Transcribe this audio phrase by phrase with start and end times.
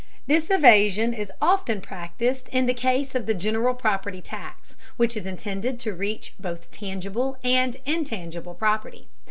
[0.25, 5.27] This evasion is often practiced in the case of the general property tax, which is
[5.27, 9.05] intended to reach both tangible and intangible property.